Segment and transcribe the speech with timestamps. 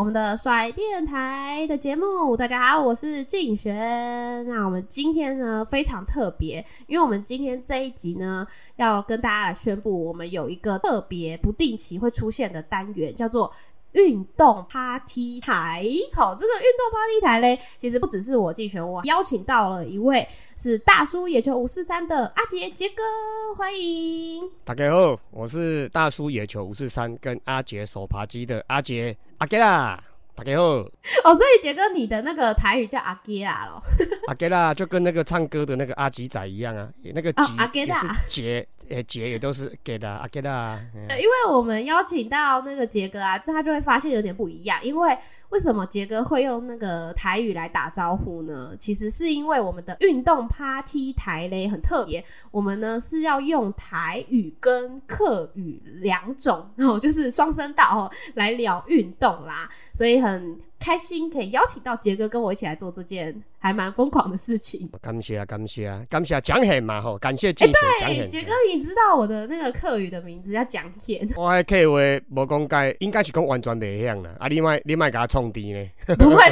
[0.00, 4.42] 我们的甩电台的节目，大家好，我是静璇。
[4.48, 8.46] 那我们今天呢非常特别，因为我们今天这一集呢
[8.76, 13.52] 要跟大家来宣布，我们有一个特别不定期会出现的单元，叫做。
[13.92, 23.02] 运动 Party 台，好，这个运动 Party 台嘞，其实不只是我竞选，我邀请到了一位是大叔野球五四三的阿杰杰哥，
[23.56, 24.48] 欢迎。
[24.64, 30.00] 大家好，我是大叔野球五四三跟阿杰手扒鸡的阿杰阿杰啦，
[30.40, 30.64] 大家好。
[30.64, 33.82] 哦，所以杰哥你的那个台语叫阿杰啦咯？
[34.28, 38.66] 阿杰啦，就跟那个唱歌的那个阿吉仔一样啊，那个吉也是杰。
[38.88, 40.76] 诶，杰也都是给的啊，给的啊。
[41.06, 44.76] 对，因为我们邀请到那个杰哥啊，就他就会发现有点不一样。
[44.82, 45.16] 因为
[45.50, 48.72] 为什么杰哥会用那个台语来打招呼呢？
[48.80, 60.29] 其实是因为我们的运动 Party 台嘞很特别，我们呢是要用台语跟客语两种，然后就是双声道哦来聊运动啦，所以很。
[60.78, 64.90] 开心可以邀请到杰哥跟我一起来做这件还蛮疯狂的事情。
[65.00, 68.28] 感谢啊，感谢啊，感谢啊，讲很嘛吼，感谢竞选讲很。
[68.28, 71.28] 杰哥，你知道我的那个客语的名字叫蒋贤。
[71.36, 71.98] 我还客话
[72.30, 74.30] 无讲解，应该是讲完全不一样啦。
[74.38, 75.90] 啊，你卖你卖给他充电呢？
[76.16, 76.42] 不会。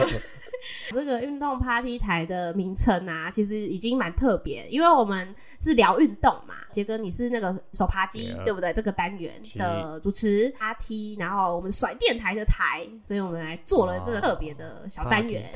[0.90, 6.54] 这个运动 Party 台的名称啊，其实已经蛮特别，因为我们是聊运动嘛。
[6.70, 8.72] 杰哥，你是那个手扒鸡，对不对？
[8.74, 15.50] 这个单元的主持 Party，然后我们甩电台的台，所以我们来做了这个特别的小单元。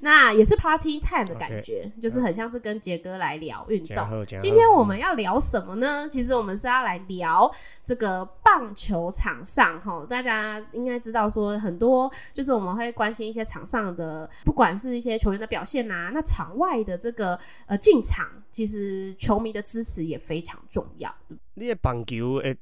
[0.00, 4.26] 那也是 Party Time 的感觉，就是很像是跟杰哥来聊运动。
[4.26, 6.08] 今天我们要聊什么呢？
[6.08, 7.50] 其实我们是要来聊
[7.84, 14.28] 这个棒球场上哈，大家应该知道说很多，就是我们会关心一些场上的。
[14.44, 21.14] 不管是一些球员的表现啊，那场外的这个呃进场，其实球迷的支持也非常重要。
[21.54, 22.56] 你的棒球诶，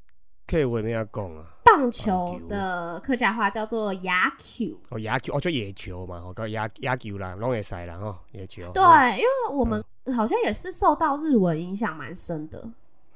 [0.47, 1.45] 客话怎么讲啊？
[1.65, 4.79] 棒球的客家话叫做野球。
[4.91, 8.71] 哦，野球哦，叫野球嘛，哦，叫野野球啦，拢会使啦，吼，野球。
[8.73, 9.83] 对，嗯、因为我们
[10.15, 12.61] 好像也是受到日文影响蛮深的，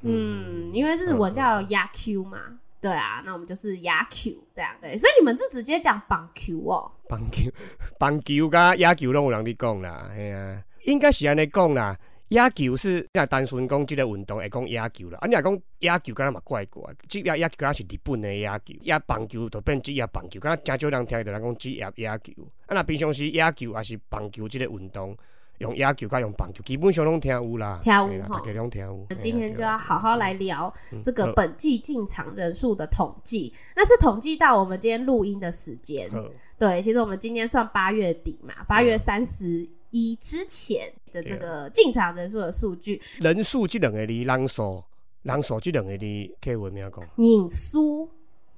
[0.03, 2.59] 嗯，嗯，因为日文叫野球嘛。
[2.81, 6.91] 对啊，那我们就是野球这样对，所以你们是直接讲棒球哦。
[7.09, 7.51] 棒球、
[7.99, 11.97] 棒球跟野球拢有人在讲啦，哎呀、啊，应该是安尼讲啦。
[12.29, 16.83] 野球是那单纯讲这个运动会讲野球啦，啊，你若讲野球，敢若嘛怪怪。
[17.09, 22.33] 职业野球敢若是日本的野球，野棒球就变职业棒球，敢若真少人听到人讲职业野球。
[22.67, 25.17] 啊，那平常时野球还是棒球这个运动。
[25.59, 29.07] 用野球加用棒球，基本上拢听有啦，听有哈，大家拢听有。
[29.19, 30.73] 今天就要好好来聊
[31.03, 36.11] 这个本季进场人数的统计，那是统计到我们今天录音的时间。
[36.59, 43.01] 对，其实我们今天算八月底嘛，八月三十一之前的这个进场人数的数据。
[43.21, 44.83] 人数这两个字，人数，
[45.23, 46.05] 人数这两个字，
[46.41, 47.01] 可以为咩讲？
[47.17, 48.09] 人数，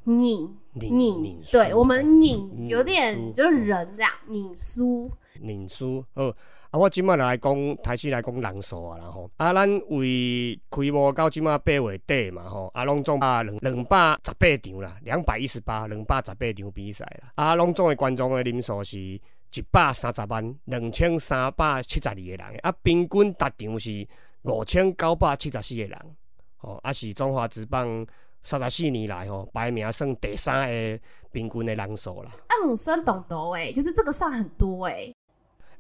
[0.05, 5.11] 拧拧，对，我们拧有点就是人这样，人数，
[5.43, 6.33] 人数，好。
[6.71, 19.21] 啊，我即马来讲，开始来讲人数啊，然后啊，咱为开幕到即马八月底嘛，吼，啊，拢总啊两两百十八场啦，两百一十八，两百十八场比赛啦，啊，拢总的观众的人数是一
[19.71, 24.07] 百三十万两千三百七十二个人，啊，平均达场是
[24.43, 25.99] 五千九百七十四个人，
[26.59, 28.07] 吼，啊，是中华职棒
[28.43, 31.01] 三十四年来吼排名算第三个
[31.33, 32.31] 平均的人数啦。
[32.47, 35.15] 啊，很算懂得诶，就是这个算很多诶、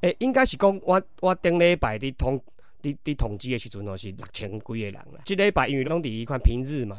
[0.00, 2.40] 诶、欸，应该是讲我我顶礼拜伫统
[2.82, 5.20] 伫伫统计的时阵，哦是六千几个人啦。
[5.24, 6.96] 即礼拜因为拢伫一款平日嘛，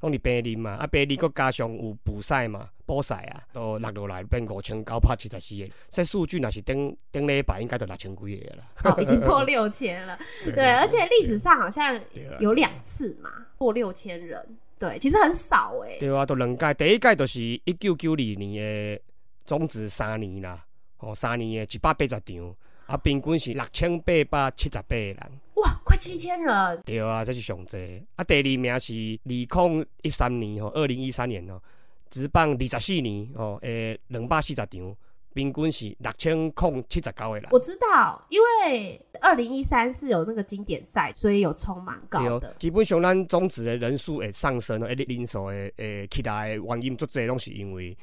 [0.00, 5.70] 拢伫平日嘛，啊平日搁加上有补赛嘛，补赛啊，都落落来变五千九百七十四个。
[5.90, 8.64] 这数据若是顶顶礼拜应该就六千几个啦。
[8.84, 10.18] 哦，已经破六千了。
[10.44, 12.00] 对，对，而且历史上好像
[12.38, 14.42] 有两次嘛，破六千人。
[14.78, 15.98] 对，其实很少诶、欸。
[15.98, 19.02] 对啊，都两届，第一届就是一九九二年的
[19.44, 20.64] 终止三年啦。
[21.00, 22.54] 哦，三年诶，一百八十场，
[22.86, 25.16] 啊，平均是六千八百七十八个人。
[25.56, 26.82] 哇，快七千人。
[26.84, 28.02] 对啊，这是上济。
[28.16, 28.92] 啊，第二名是
[29.24, 31.60] 二零一三年吼，二零一三年哦，
[32.08, 34.96] 职棒二十四年哦，诶，两百四十场。
[35.32, 37.48] 平均是六千零七十九个人。
[37.52, 42.52] 我知道，因为二零一三是有那个经典赛，所以有充蛮高的。
[42.58, 47.96] 基本上，咱总职的人数会上升，诶，人数诶诶，起来的原因足侪拢是因为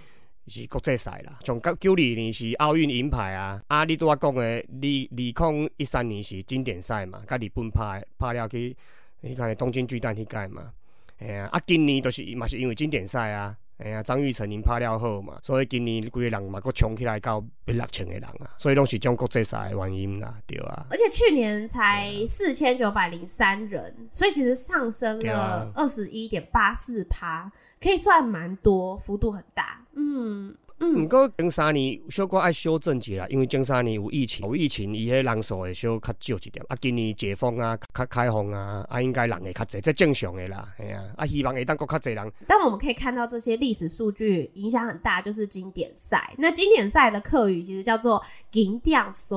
[0.47, 1.39] 是国际赛啦。
[1.43, 8.75] 从九九二年是奥运银牌啊，啊，你拄仔讲诶二二零一三年是经典赛嘛，甲日本拍拍了去，
[9.21, 10.71] 你看东京巨蛋迄届嘛，
[11.19, 13.57] 哎呀，啊，今年都是嘛是因为经典赛啊。
[13.77, 20.87] 哎呀，张玉成因拍了好嘛，所以今年规个人嘛，佫冲起来到六千个人啊，所以拢是种国际赛的原因啦，对啊。
[20.89, 30.55] 而且去年才四千九百零三人，所以其实上升了二十一点八四趴，可以算蛮多，幅度很大，嗯。
[30.79, 36.63] 嗯，毋过前三年小可爱修正一下啦，因为前三年有疫情，有疫情伊迄人数会小较少一点。
[36.69, 42.31] 啊，今年解封啊，较开放啊，啊，应该人会较侪，这正常的啦，系啊，啊，希望会当国较侪人。
[42.47, 46.33] 但我们可以看到这些历史数据影响很大，就是经典赛。
[46.37, 49.35] 那经典赛的客语其实叫做“经典赛”。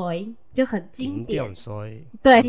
[0.52, 1.44] 就很经典，
[2.22, 2.42] 对，哎，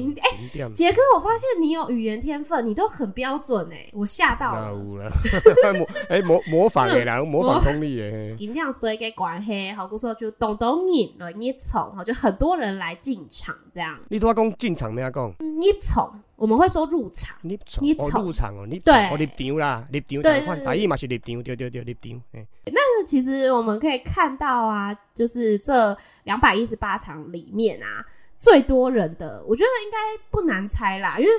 [0.74, 5.08] 杰、欸、哥，我发现你有语言天分，你都很标准哎，我吓到了。
[6.10, 8.36] 哎、欸，模模仿的啦，模仿功力哎。
[8.38, 14.00] 经典赛嘅关系，好，故说就东东引了你宠，好，就很多人来进场这样。
[14.10, 15.34] 你都要讲进场没有讲？
[15.40, 17.38] 你宠，我们会说入场。
[17.42, 20.22] 你宠，你宠入场哦，你对，哦入场啦，入场。
[20.24, 22.22] 对，台语嘛是入场，对对对，入场。
[22.34, 25.96] 哎，那其实我们可以看到啊，就是这。
[26.26, 28.06] 两百一十八场里面啊，
[28.38, 29.98] 最多人的，我觉得应该
[30.30, 31.32] 不难猜啦，因为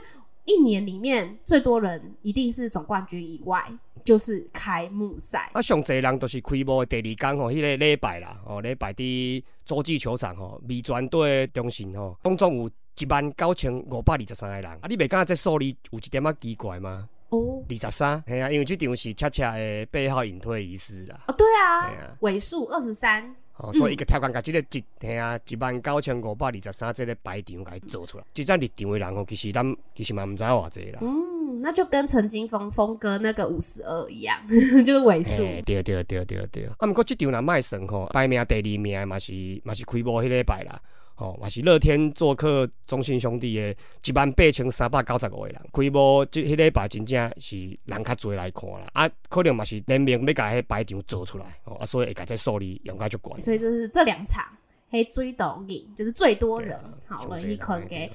[0.45, 3.65] 一年里面最多人一定是总冠军以外，
[4.05, 5.49] 就是开幕赛。
[5.53, 14.67] 啊，上侪人都是开幕的第二天吼，迄、那个礼拜啦，哦，礼拜伫洲际球场吼，味全队中心吼，当中有一万九千五百二十三个人。
[14.67, 17.09] 啊，你袂感觉这数字有一点仔奇怪吗？
[17.31, 21.19] 哦，二十三，系啊，因为这场是恰恰的八号引退仪式啦。
[21.29, 23.35] 哦，对啊，尾数二十三。
[23.57, 28.25] 哦，所以一个跳杆，把这个一嘿啊一万九千五百二十三即个排场给做出来。
[28.35, 30.99] 真正入场的人哦，其实咱其实嘛唔知偌济啦。
[31.01, 34.39] 嗯，那就跟陈金峰峰哥那个五十二一样，
[34.85, 35.43] 就是尾数。
[35.65, 36.65] 对对对对对。
[36.79, 39.33] 啊，不过这场若卖算吼，排名第二名嘛是
[39.65, 40.81] 嘛是开幕迄礼拜啦。
[41.17, 43.71] 哦，嘛是乐天做客中信兄弟的，
[44.05, 53.41] 一万八千三百九十五个人，开幕即迄礼拜真正是人较侪来看啦，啊，可能嘛是联名要甲迄排场做出来，哦，啊，所以会甲这数字用甲足悬。
[53.43, 54.45] 所以就是这两场，
[54.91, 56.77] 嘿，最多人就是最多人，
[57.07, 58.11] 好了，你看给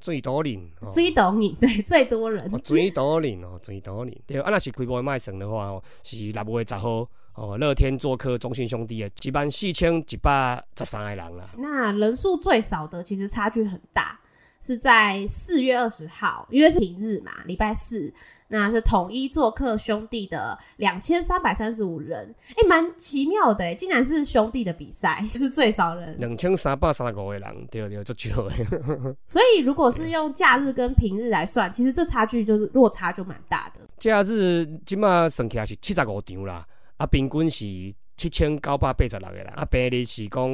[0.00, 7.08] 最多人，最多人，对，最多人，最多人哦，最多人，对，啊，若是开幕卖算的话哦，是六月十号。
[7.34, 11.48] 哦，乐天做客中信兄弟的，一万四千一百十三个人啦。
[11.56, 14.19] 那人数最少的其实差距很大，
[14.60, 18.12] 是在四月二十号，因为是平日嘛，礼拜四，
[18.48, 28.54] 那是统一做客兄弟的两千三百三十五人，哎、欸，蛮奇妙的，竟然是兄弟的比赛， 是最少人，两千三百三十五个人，对对，足少的。
[29.28, 33.80] 所以如果是用假日跟平日来算，其实这差距就是落差就蛮大的。
[33.98, 36.66] 假日今嘛算起来是七十五场啦。
[36.98, 37.64] 啊，平均是
[38.14, 40.50] 七千九百八十六个人，啊，平日是讲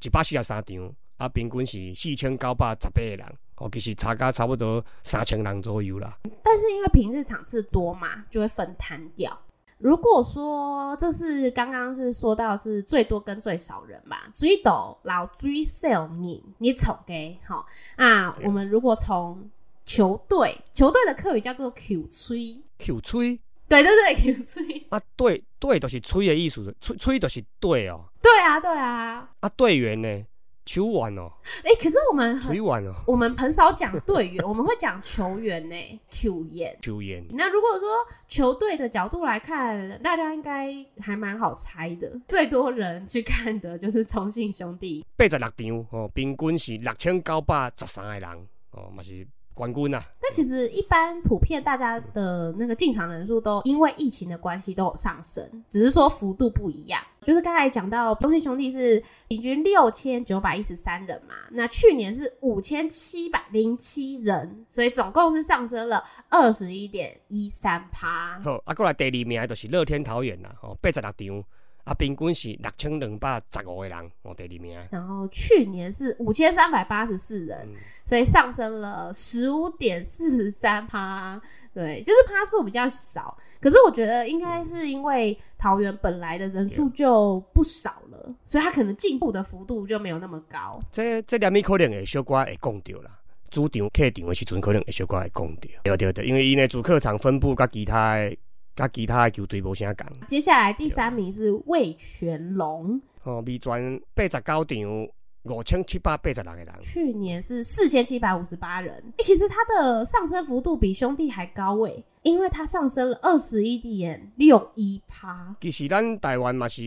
[0.00, 3.20] 一百四十三场，啊，平均是四千九百十八个人，
[3.60, 6.18] 哦，其实差价差不多三千人左右啦。
[6.42, 9.38] 但是因为平日场次多嘛，就会分摊掉。
[9.78, 17.64] 如果说这是刚刚是说到是最多跟最少人嘛，最多老最少你你从给好
[17.96, 19.48] 啊，我们如果从
[19.86, 23.40] 球队，球队的客语叫做 Q 吹，Q 吹。
[23.68, 28.04] 对对对，吹啊，对对，都是吹的意思，吹吹都是对哦。
[28.20, 29.28] 对啊，对啊。
[29.38, 30.26] 啊，队员呢？
[30.72, 31.32] 球员哦。
[31.64, 36.76] 哎，可是我们球员哦，我们很少讲队员， 我们会讲球员呢，球员。
[36.80, 37.26] 球员。
[37.30, 37.88] 那如果说
[38.28, 42.08] 球队的角度来看，大家应该还蛮好猜的。
[42.28, 48.30] 最多人去看的就是中信兄弟，八十六场哦，平均是六千九百十三个人
[48.70, 49.26] 哦，嘛是。
[49.60, 50.02] 冠军啊！
[50.22, 56.98] 但其实一般普遍大家的那个进场人数都因为疫情的关系都有上升，只是说幅度不一样。
[57.20, 68.40] 就是刚才讲到中信兄弟是平均六千九百一十三人嘛，那去年是五千七百零七人，所以总共是上升了二十一点一三趴。
[68.42, 71.44] 好，啊，过来第二名就是乐天桃园啦，哦，八十六场。
[71.84, 74.78] 啊，平均是六千两百十五个人，我第二名。
[74.90, 81.40] 然后去年是五千三百八十四人，嗯，所以上升了十五点四十三趴。
[81.72, 83.36] 对，就是趴数比较少。
[83.60, 90.80] 可是我觉得应该是因为桃园本来的人数就不少了，嗯，所以他可能进步的幅度就没有那么高。
[90.90, 93.10] 这这两米可能会小可会讲到啦。
[93.50, 95.68] 主场客场的时阵，可能会小可会讲到。
[95.82, 98.36] 对对对，因为伊呢主客场分布甲其他的
[98.80, 100.06] 甲其他的球队无啥共。
[100.26, 105.08] 接下来第三名是魏全龙，哦，味全八十九场
[105.42, 109.12] 五千七百八十六个人，去年是四千七百五十八人。
[109.18, 115.54] 其实他的上升幅度比兄弟还高诶，因为他上升了二十一点六一趴。
[115.60, 116.82] 其实咱台湾嘛是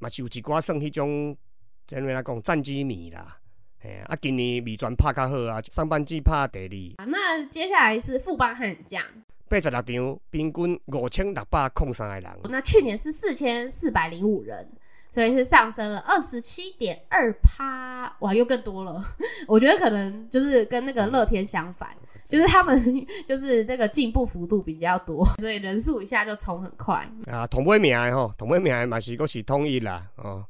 [0.00, 1.36] 嘛是有一寡算迄种，
[1.86, 3.38] 怎么来讲战绩迷啦。
[4.08, 6.58] 啊，今年味全拍较好啊，上半季拍第
[6.98, 7.04] 二。
[7.04, 9.00] 啊，那接下来是富邦悍将，
[9.48, 12.24] 八十六场，平均五千六百空三个人。
[12.50, 14.68] 那去年是四千四百零五人，
[15.10, 19.02] 所以是上升了二十七点二趴，哇，又更多了。
[19.46, 27.08] 我觉得可能就是跟那个乐天相反，嗯、就是他们 就是那个进步幅度比较多，所以人数一下就冲很快。
[27.26, 30.44] 啊，同尾名吼，同尾名嘛是搁是统一啦，哦。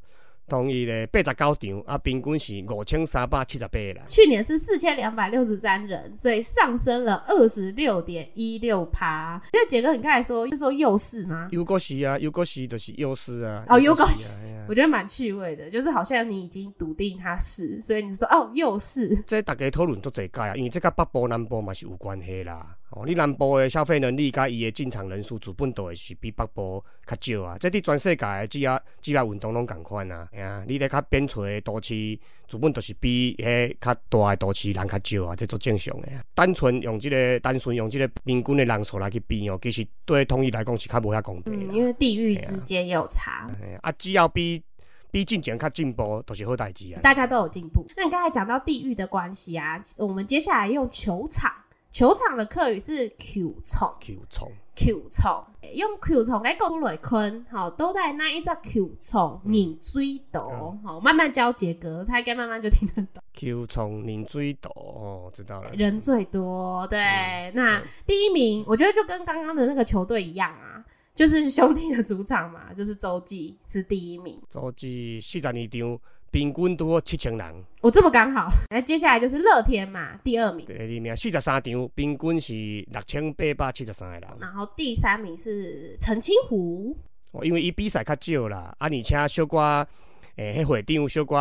[0.48, 4.02] 同意的八十九场啊，平均是五千三百七十八个人。
[4.06, 9.40] 去年是四千两百六十三人，所以上升了二十六点一六趴。
[9.52, 11.48] 因为杰哥，你刚才说是说优势吗？
[11.50, 13.64] 优哥是啊，优哥是就是优势啊。
[13.68, 14.34] 哦，优哥是，
[14.68, 19.16] 我觉得蛮趣味的，就是好像你已经笃定他是，所以你说哦优势。
[19.26, 22.76] 这大家讨论都这个啊，因为这个北部南部嘛是有关系啦。
[22.96, 27.58] 哦，你南部的消费能力甲伊的进场人数，基本都会是比北部较少啊。
[27.58, 30.26] 这伫全世界的职业职业运动拢共款啊。
[30.32, 35.36] 哎呀，你咧较边陲的都市，基本都是比迄较大的都市人较少啊。
[35.36, 36.08] 这做正常的。
[36.34, 41.68] 单纯用这个，单纯用这个平均的人数来去比哦，其实对统一来讲是较无遐公平。
[41.68, 43.46] 嗯，因为地域之间也有差。
[43.82, 44.62] 啊，只要比
[45.10, 47.00] 比进前较进步，都是好代志啊。
[47.02, 47.84] 大家都有进步。
[47.94, 51.52] 那你刚才讲到地域的关系啊，我们接下来用球场。
[51.96, 63.22] 球场的客语是 Q 虫，Q 虫，Q 虫，用 Q 虫来讲来坤，好，都在那一只 Q 虫拧水道，好，慢慢教杰哥，他应该慢慢就听得懂。
[63.32, 65.70] Q 虫拧水道，哦，知道了。
[65.72, 70.84] 人最多，对，嗯、那第一名，我觉得就跟刚刚的那个球队一样啊，
[71.14, 75.98] 就是兄弟的主场嘛，就是洲际是第一名，洲际四十二场。
[76.36, 78.50] 平均多七千人，我、哦、这么刚好。
[78.68, 80.66] 那接下来就是乐天嘛，第二名。
[80.66, 82.52] 第二名四十三场，平均是
[82.92, 84.28] 六千八百七十三个人。
[84.38, 86.94] 然后第三名是澄清湖。
[87.32, 89.88] 哦，因为伊比赛较少啦，啊，而且小可。
[90.36, 91.34] 诶，迄会长小可，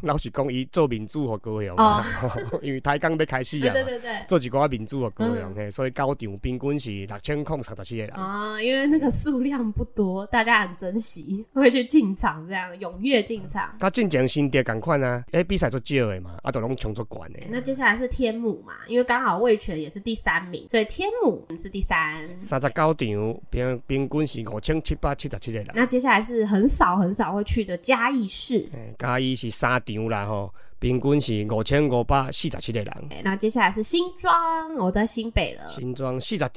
[0.00, 1.76] 老实讲，伊做民主和高雄，
[2.62, 8.14] 因为台江要开始啊，对对对，做一寡民主和高雄，嘿，所以高场平均是六千空三十七个人。
[8.14, 13.70] 啊，因为那个数量不多，大家很珍惜，会去进场，这样踊跃进场。
[13.78, 17.40] 他进前新店赶快啊，诶，比赛做少的嘛，啊，都拢抢足关的。
[17.50, 22.26] 那接下来是天母嘛，因为刚好魏权也是第三名，所以天母是第三。
[22.26, 25.68] 三十九场平平均是五千七百七十七个人。
[25.74, 28.21] 那接下来是很少很少会去的嘉义。
[28.28, 33.08] 是，嘉义是三场啦吼，平均是五千五百四十七个人。
[33.22, 35.66] 那接下来是新庄，我在新北了。
[35.68, 36.50] 新庄四十场，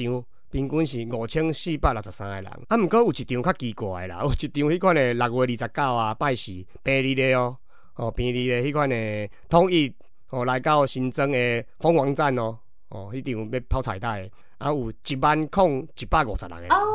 [0.49, 2.45] 平均是五千四百六十三个人。
[2.67, 6.51] 啊，毋过有一场较奇怪啦， 有一场迄款的六月二十九啊，拜四
[6.83, 7.57] 平日的哦，
[7.95, 9.93] 哦平日的迄款的统一
[10.29, 12.57] 哦来到新庄的凤凰站哦，
[12.89, 14.29] 哦，迄场要抛彩带。
[14.57, 16.85] 啊，有一万空一百五十人哦，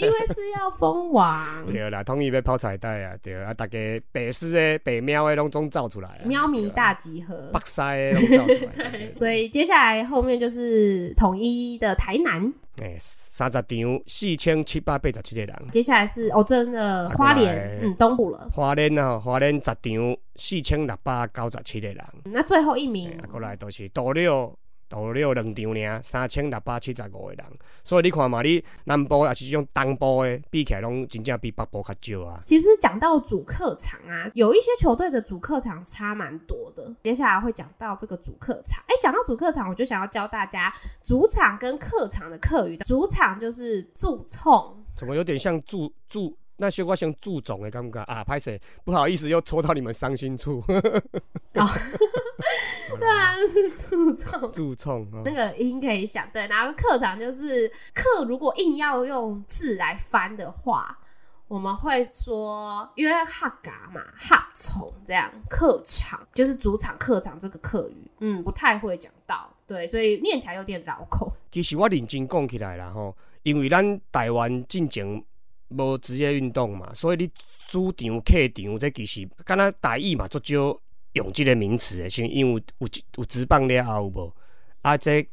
[0.00, 1.64] 因为是要封王。
[1.70, 3.78] 对啦，统一要抛彩带啊，对啊，大家
[4.10, 9.12] 北师的、北喵的拢总造出来，喵迷大集合，北西的拢造出来。
[9.14, 12.42] 所以接下来后面就是统一的台南，
[12.78, 15.68] 诶、欸，三十场四千七百八十七个人。
[15.70, 18.48] 接下来是哦，真的花莲，嗯，东部了。
[18.50, 22.04] 花莲啊，花莲十场四千六百九十七个人。
[22.24, 24.56] 那最后一名，过来都是斗六。
[24.88, 27.44] 斗六两场呢，三千六百七十五个人，
[27.82, 32.42] 所以你看嘛，你南部也是种东部的，比起来拢真正比北部较少啊。
[32.46, 36.94] 其实讲到主客场啊，有一些球队的主客场差蛮多的。
[37.02, 38.82] 接下来会讲到这个主客场。
[38.88, 40.72] 哎、欸，讲到主客场，我就想要教大家
[41.02, 42.76] 主场跟客场的客语。
[42.78, 46.36] 主场就是驻冲，怎么有点像驻驻？
[46.56, 48.22] 那小可像注重的感觉啊？
[48.22, 50.62] 拍谢，不好意思，又戳到你们伤心处。
[50.66, 50.80] 对
[53.08, 56.46] 啊， 是注重注重、哦，那个音可以想对。
[56.46, 60.96] 然后客场就是客，如果硬要用字来翻的话，
[61.48, 71.32] 我们会说，因为哈嘎嘛，哈从这样，客场就是主场，客场这个客语，嗯，不太会讲到，对，所以念起来有点绕口。
[71.50, 75.24] 其实我认真讲起来啦吼，因为咱台湾进前
[75.76, 77.30] 无职业运动嘛，所以你
[77.68, 80.80] 主场、客场这其实敢若台语嘛，足少。
[81.14, 82.88] 用即个名词诶，像因为有有
[83.18, 84.34] 有职棒了后无
[84.82, 85.24] 啊，这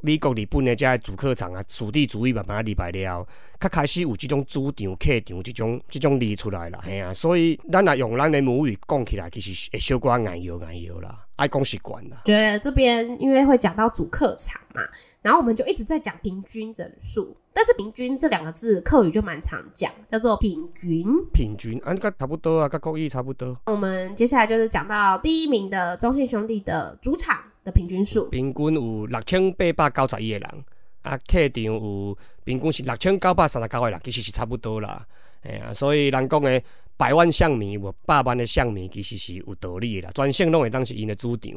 [0.00, 3.26] 美国、日本的这些主客场啊，属地主义慢慢礼拜了，
[3.58, 12.18] 较开始有这种主场、客场这种这种字出来了，嘿啊，所以咱来用咱的母语讲起来，其实会小可爱摇爱摇啦，爱讲习惯啦。
[12.24, 14.82] 觉得这边因为会讲到主客场嘛，
[15.20, 21.04] 然后我们就一直在讲平均人数，但是平均这两个字客语就蛮常讲，叫做平均。
[21.32, 23.58] 平均啊，跟差不多啊，跟国语差不多。
[23.66, 27.42] 我们接下来就是讲到第一名的中信兄弟的主场。
[27.72, 30.64] 平均数平均有六千八百九十一个人，
[31.02, 35.06] 啊，客场有平均是六千九百三十九个人，其实是差不多啦。
[35.42, 36.60] 哎呀，所以人讲的
[36.96, 40.12] 百万象迷，有百万的象迷，其实是有道理的啦。
[40.12, 41.52] 专线拢会当是因的主场，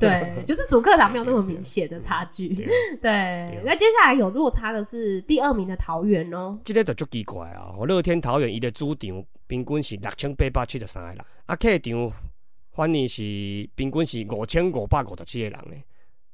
[0.00, 2.48] 对， 就是主客场没有那么明显的差距。
[3.02, 6.58] 对， 那接下来有落差的是第二名的桃园哦。
[6.64, 7.74] 这个就足奇怪啊！
[7.86, 12.10] 乐天桃园伊的主场平均是六千八百七十三个人，啊，客场。
[12.78, 15.76] 反而是平均是五千五百五十七个人呢，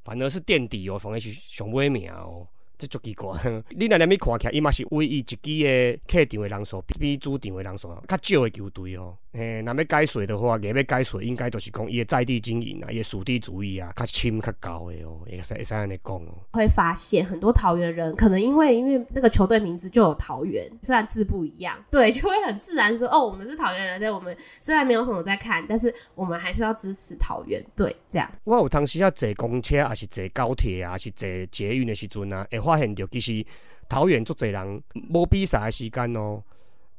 [0.03, 2.47] 反而是垫底哦，反而是上尾名哦，
[2.77, 3.33] 这足奇怪。
[3.75, 9.17] 你若连咪看起来，伊嘛是唯一一支的客场的人数比主场的人数较少的球队哦。
[9.35, 16.39] 诶，若要解说的话，硬要解说，应该都是讲伊的在地经营啊，伊的属地主义啊，较深较高的哦，会使会使安尼讲哦。
[16.53, 28.31] 会发现很多桃园人，可能因为因为那个球队名字就有桃园，虽然字不一样，对，就会很自然说哦，我们是桃园人，所以我们虽然没有什么在看，但是我们还是要支持桃园队这样。
[28.45, 33.45] 我有当时要坐公车，还是坐高铁啊，还是坐捷运的时阵啊，会发现到其实
[33.89, 36.41] 桃园足侪人无比赛的时间哦，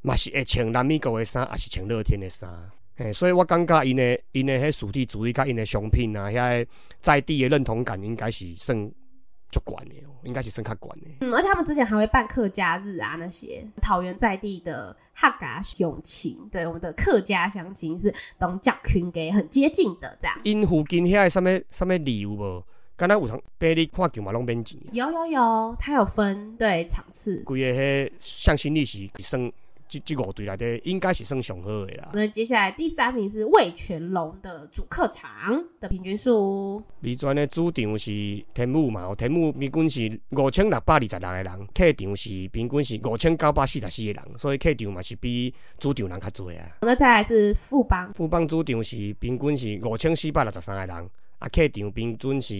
[0.06, 2.48] 嘛是会穿南美国的衫，也是穿乐天的衫。
[2.96, 6.64] 嘿，所以我感觉因的因的迄属地主义甲因的商品啊，遐
[7.02, 8.88] 在地的认同感应该是算
[9.50, 11.08] 足悬的哦，应该是算较悬的。
[11.22, 20.40] 嗯，而且他们之前还会办客家日啊，那些桃园在地的客家乡亲，对我们的客家乡亲是同族群给很接近的这样。
[20.44, 22.64] 因附近遐什么什么礼物无？
[22.96, 24.80] 敢若有通陪你看球嘛，拢免钱。
[24.92, 27.42] 有有有，它有分对场次。
[27.42, 29.52] 规个迄向心力是算。
[29.88, 32.10] 这这五队来的应该是算上好的啦。
[32.12, 36.82] 那接下来第三名是魏全龙的主客场的平均数。
[37.00, 38.10] 美专的主场是
[38.52, 46.78] 天母嘛，天母平均是五千六百二十六个人，客场是平均是五千九百四十四个人，所以客场嘛是比主场人较多啊。
[46.82, 51.10] 那再来是富邦，富邦主场是平均是五千四百六十三个人。
[51.38, 52.54] 啊，客场平均是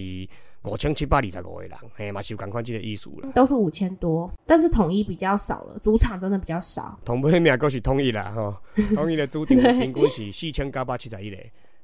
[0.63, 3.31] 五千七百二十五个人，嘿，嘛是有共款即个意思啦。
[3.33, 6.99] 都是五千多，但是统一比较少了，主场真的比较少。
[7.03, 8.55] 同尾名阁是统一啦，吼，
[8.93, 11.37] 统一的主场平均是四千九百七十一个，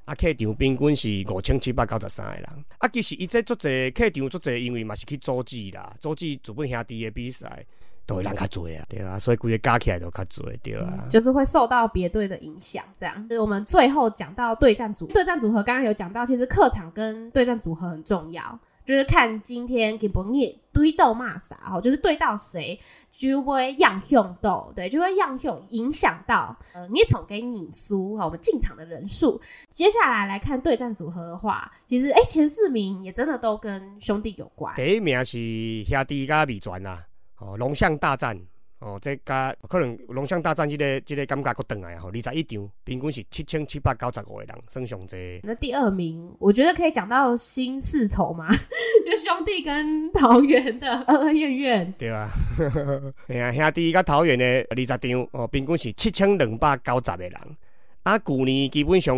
[0.06, 2.65] 啊，客场平均是五千七百九十三个人。
[2.77, 7.65] 啊，其实伊这足侪客场足侪，因为嘛是去组织啦，组织日本兄弟的比赛。
[8.06, 13.28] 都会人较多啊，对啊，所以规个加起来都较多，对啊、嗯，就是会受到别队的影响，这样。
[13.30, 22.78] 就是我们最后讲到对战组，对战组合刚刚有讲到，其实客场跟对战组合很重要，就是看今天给不你堆到骂啥哦，就是对到谁
[23.10, 29.39] 就会样用到，对，就会样用影响到呃你总给你输哈，我们进场的人数。
[29.72, 35.39] 接下来来看对战组合的话，其实哎、欸、前四名也真的都跟兄弟有关，第一名是
[35.86, 37.02] 兄弟加味全啊。
[37.43, 38.39] 哦，龙象大战
[38.79, 45.41] 哦，这加可能龙象大战这个这个感觉佫转来吼，二十一场平均是七千七百九十五个人，算上济。
[45.43, 48.47] 那第二名，我觉得可以讲到新四仇嘛，
[49.06, 51.93] 就兄弟跟桃园的恩恩怨怨。
[51.97, 52.29] 对啊，
[53.27, 54.99] 哎呀，兄弟甲桃园的二十场
[55.32, 57.34] 哦，平均是七千两百九十个人。
[58.03, 59.15] 啊，旧年基本上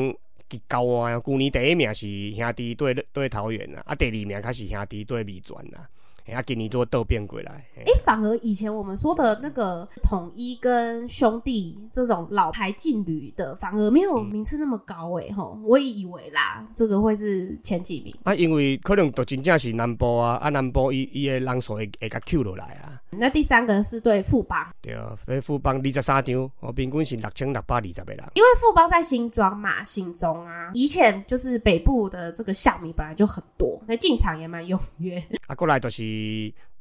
[0.52, 5.90] 是交换啊，旧年第一名是兄弟对对桃园啊，啊，第二名开始兄弟对味全啊。
[6.26, 7.52] 哎，今年都倒变鬼来。
[7.78, 15.64] 哎、欸，反而以前我们说的那个统一跟兄弟这种老牌劲旅的，反而没有名次那么高哎吼、嗯。
[15.64, 18.16] 我也以为啦，这个会是前几名。
[18.24, 23.02] 啊，因为可能都真正是南部啊，啊南部伊伊的人数会会甲 Q 落来啊。
[23.12, 28.24] 那第三个是对富邦，对啊，对富邦二十三场，我平均是六千六百二十个人。
[28.34, 35.24] 因为富邦在新庄嘛，新庄啊，以前就是北部的这个象迷本来就很多，那进场也蛮踊跃。
[35.48, 36.04] 啊，过来都是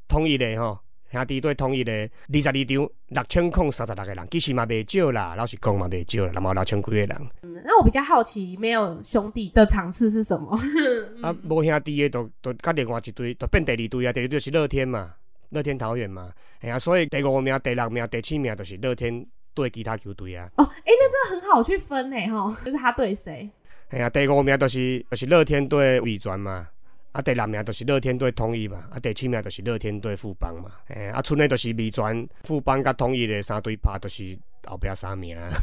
[0.09, 0.79] 统一的吼，
[1.11, 7.09] 兄弟队统一的二十二场，六千空三十六个人，其实嘛袂少啦，老实讲嘛袂少啦，那么六千几个人。
[7.43, 10.59] 嗯，那我比较好奇，没有兄弟的场次是什么？
[11.23, 15.15] 啊，无兄弟的都都甲另外一队，都变第二队啊，第二队是乐天嘛。
[15.51, 20.51] 乐天桃园嘛，哎呀、啊，所以第五名、第六名、第七名都是乐天对其他球队啊。
[20.57, 23.49] 哦，哎、欸，那这很好去分呢，吼，就是他对谁？
[23.91, 26.67] 哎呀，第五名都是都、就是乐天对味全嘛，
[27.15, 34.37] 啊，第六名就是乐天队统一嘛，啊，第七名就是乐天队富邦嘛，哎，啊，剩诶就是味全、富邦甲统一的三队拍，就是。
[34.67, 35.37] 后壁三名，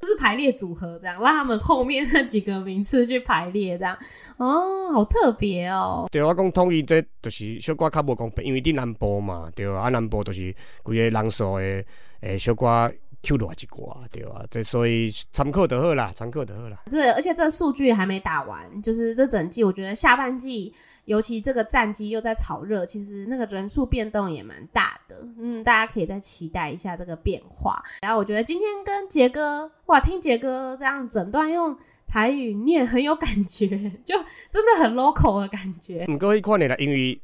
[0.00, 3.94] 就是排列组合这样，让他们后面那几个名次去排列这样。
[4.38, 6.08] 哦，好特别哦。
[6.10, 11.84] 对，我讲统一这就是小可较无公平，因为伫南部嘛，对啊，南部就是规个人数诶
[12.22, 12.90] 诶小可。
[13.22, 14.44] Q 多几挂对啊？
[14.50, 16.82] 这所以参考就好啦，参考就好啦。
[16.90, 20.72] 这，而且这数据还没打完，就是这整季，我觉得下半季，
[21.06, 25.16] 尤其这个战绩又在炒热，其实那个人数变动也蛮大的。
[25.38, 27.82] 嗯，大家可以再期待一下这个变化。
[28.00, 31.76] 然后我觉得今天跟杰哥，哇，听杰哥这样整段用
[32.06, 33.66] 台语念很有感觉，
[34.04, 34.14] 就
[34.52, 36.06] 真的很 local 的感觉。
[36.06, 37.20] 不过迄款的啦，因为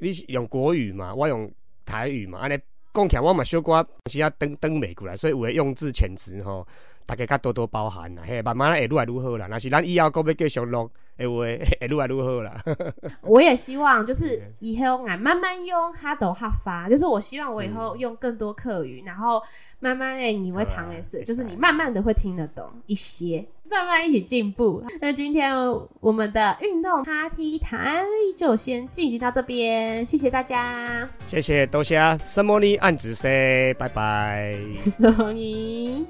[0.00, 1.50] 你是用国语嘛，我用
[1.86, 2.58] 台语嘛，安尼。
[2.96, 3.60] 讲起来我嘛小
[4.04, 6.66] 可是要登登美过来，所以有的用字遣词吼，
[7.06, 9.46] 大家较多多包涵啦，嘿，慢慢会愈来愈好啦。
[9.48, 12.54] 那是咱以后阁要继续录，会会愈来愈好啦。
[13.22, 19.40] 我也希望就是以后俺慢慢用哈斗哈发，就是我希望我以后用更多客语，嗯、然后
[19.78, 23.46] 慢慢诶你会谈的是，就是你慢慢的会听得懂一些。
[23.68, 24.80] 慢慢一起进步。
[25.00, 25.56] 那今天
[25.98, 28.04] 我们的运动 Party 谈
[28.36, 34.56] 就先进行到这边，谢谢大家，谢谢多谢，什么你按子 say，拜拜，
[34.96, 36.06] 什么你。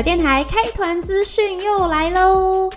[0.00, 2.70] 甩电台开团资讯又来喽！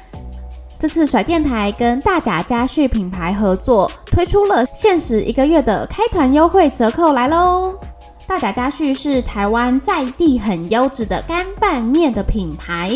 [0.78, 7.76] 这次甩电台跟大甲家旭品牌合作，推出了限时一个月的开团优惠折扣来喽！
[8.28, 12.92] 大甲家旭是台湾在地很优质的干拌面的品牌，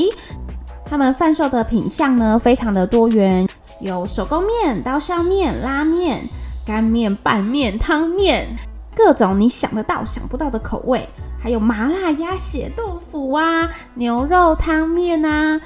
[0.84, 3.48] 他们贩售的品项呢非常的多元，
[3.80, 6.20] 有手工面、刀削面、拉面、
[6.66, 8.46] 干面、拌面、汤面，
[8.94, 11.08] 各种你想得到想不到的口味。
[11.40, 12.97] 还有麻辣鸭血豆
[13.28, 15.60] 腐啊，牛肉汤面啊，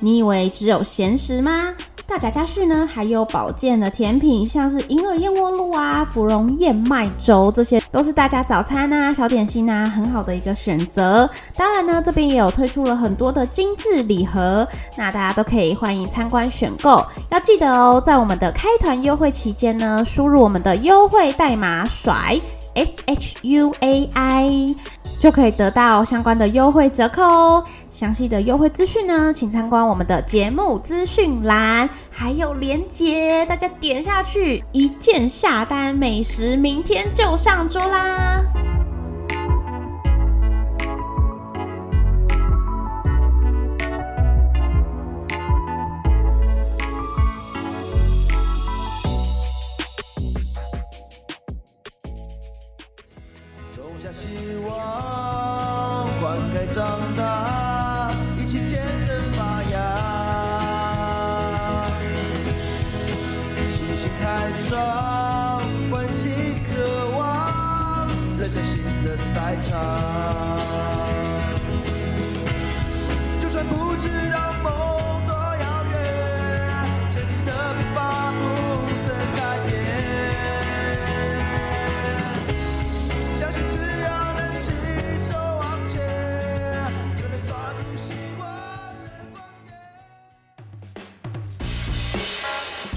[0.00, 1.72] 你以为只有咸食吗？
[2.08, 11.30] 大甲家旭呢，还有保健的甜品，像是银耳燕窝露啊、芙蓉燕麦粥，这些都是大家早餐啊、小点心啊很好的一个选择。
[11.56, 14.66] 当然呢，这边也有推出了很多的精致礼盒，
[14.98, 17.00] 那大家都可以欢迎参观选购。
[17.30, 22.38] 要记得哦，在我们的开团优惠期间呢，输入我们的优惠代码甩
[22.74, 24.74] S H U A I。
[25.24, 27.64] 就可以得到相关的优惠折扣哦。
[27.88, 38.42] 详细的优惠资讯呢，请参观我们的节目资讯栏，还有链接，大家点下去，一键下单，美食明天就上桌啦！